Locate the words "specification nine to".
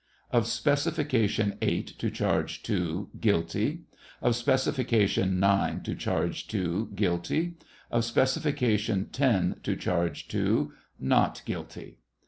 4.35-5.93